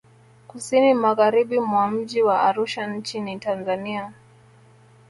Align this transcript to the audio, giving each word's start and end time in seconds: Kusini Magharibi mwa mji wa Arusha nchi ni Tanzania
Kusini 0.47 0.93
Magharibi 0.93 1.59
mwa 1.59 1.91
mji 1.91 2.21
wa 2.23 2.41
Arusha 2.41 2.87
nchi 2.87 3.19
ni 3.21 3.39
Tanzania 3.39 4.13